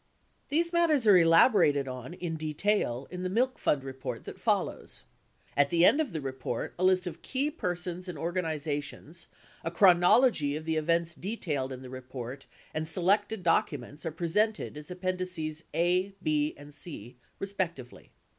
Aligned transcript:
These 0.49 0.73
matters 0.73 1.05
are 1.05 1.15
elaborated 1.15 1.87
on 1.87 2.15
in 2.15 2.35
detail 2.35 3.07
in 3.11 3.21
the 3.21 3.29
Milk 3.29 3.59
Fund 3.59 3.83
report 3.83 4.23
that 4.23 4.39
follows. 4.41 5.03
At 5.55 5.69
the 5.69 5.85
end 5.85 6.01
of 6.01 6.11
the 6.11 6.21
report, 6.21 6.73
a 6.79 6.83
list 6.83 7.05
of 7.05 7.21
key 7.21 7.51
persons 7.51 8.07
and 8.07 8.17
organi 8.17 8.55
zations, 8.55 9.27
a 9.63 9.69
chronology 9.69 10.55
of 10.55 10.65
the 10.65 10.75
events 10.77 11.13
detailed 11.13 11.71
in 11.71 11.83
the 11.83 11.89
report 11.91 12.47
and 12.73 12.87
selected 12.87 13.43
documents 13.43 14.03
are 14.03 14.11
presentd 14.11 14.75
as 14.75 14.89
appendices 14.89 15.65
A, 15.75 16.13
B, 16.23 16.55
and 16.57 16.73
C, 16.73 17.17
respectively. 17.37 18.11